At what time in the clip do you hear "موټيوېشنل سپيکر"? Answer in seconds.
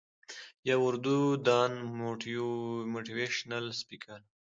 2.93-4.19